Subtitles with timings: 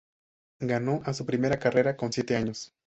[0.61, 2.73] Ganó a su primera carrera con siete años.